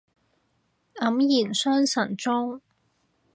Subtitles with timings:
[0.95, 2.59] 黯然神傷中